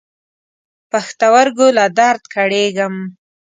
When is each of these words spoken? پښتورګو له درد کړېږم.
پښتورګو 0.89 1.67
له 1.77 1.85
درد 1.99 2.23
کړېږم. 2.33 2.95